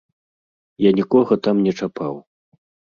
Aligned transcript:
Я 0.87 0.93
нікога 1.01 1.33
там 1.49 1.55
не 1.69 1.73
чапаў! 1.79 2.13